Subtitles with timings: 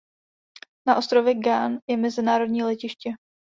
[0.87, 3.11] Na ostrově Gan je mezinárodní letiště.